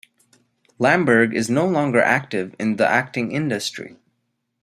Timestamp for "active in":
2.01-2.77